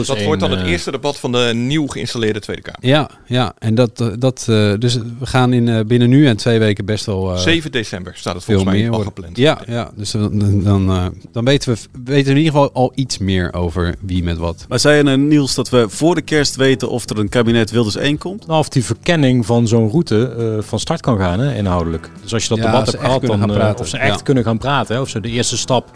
[0.06, 2.78] dat wordt dan het eh, eerste debat van de nieuw geïnstalleerde Tweede Kamer.
[2.88, 3.52] Ja, ja.
[3.58, 7.06] En dat, eh, dat eh, dus we gaan in, binnen nu en twee weken best
[7.06, 7.32] wel.
[7.32, 9.36] eh, 7 december staat het volgens mij meer al gepland.
[9.36, 9.90] Ja, ja.
[9.96, 13.94] Dus dan, dan, dan weten we weten we in ieder geval al iets meer over
[14.00, 14.64] wie met wat.
[14.68, 17.70] Maar zei je nou, Niels, dat we voor de kerst weten of er een kabinet
[17.70, 18.46] Wilders 1 komt?
[18.46, 22.10] Nou, of die verkenning van zo'n route eh, van start kan gaan, hè, inhoudelijk.
[22.22, 23.80] Dus als je dat Ja, debat hebt gehad, dan kunnen gaan praten.
[23.80, 24.22] of ze echt Ja.
[24.24, 25.90] kunnen gaan praten, hè, of ze de eerste stap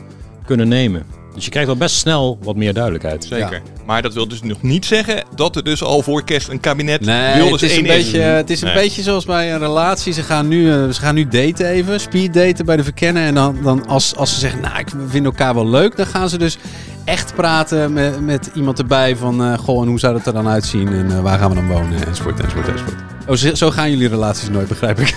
[0.47, 1.03] kunnen nemen.
[1.39, 3.25] Dus je krijgt al best snel wat meer duidelijkheid.
[3.25, 3.63] Zeker.
[3.87, 7.01] Maar dat wil dus nog niet zeggen dat er dus al voor kerst een kabinet
[7.01, 8.77] Nee, Wilders het is een, 1 beetje, het is een Nee.
[8.77, 10.13] beetje zoals bij een relatie.
[10.13, 13.23] Ze gaan nu, eh, ze gaan nu daten even, speed daten bij de verkennen.
[13.23, 16.29] En dan, dan als, als ze zeggen, nou, ik vind elkaar wel leuk, dan gaan
[16.29, 16.59] ze dus
[17.05, 20.49] echt praten met, met iemand erbij van, eh, goh, en hoe zou dat er dan
[20.49, 22.97] uitzien en eh, waar gaan we dan wonen, enzovoort, enzovoort, enzovoort.
[23.27, 25.15] Oh, zo, zo gaan jullie relaties nooit, begrijp ik.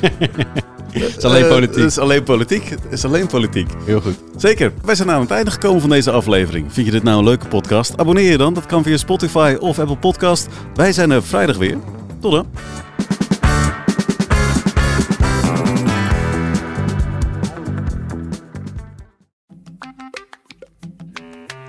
[0.90, 1.76] Het is alleen Eh, politiek.
[1.76, 2.68] Het is alleen politiek.
[2.68, 3.70] Het is alleen politiek.
[3.84, 4.14] Heel goed.
[4.36, 4.72] Zeker.
[4.84, 6.72] Wij zijn aan het einde gekomen van deze aflevering.
[6.72, 7.96] Vind je dit nou een leuke podcast?
[7.96, 8.54] Abonneer je dan.
[8.54, 10.48] Dat kan via Spotify of Apple Podcast.
[10.74, 11.76] Wij zijn er vrijdag weer.
[12.20, 12.46] Tot dan.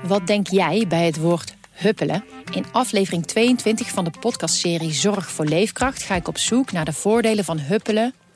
[0.04, 2.24] Wat denk jij bij het woord huppelen?
[2.52, 6.94] In aflevering 22 van de podcastserie Zorg voor Leefkracht ga ik op zoek naar de
[6.94, 8.14] voordelen van huppelen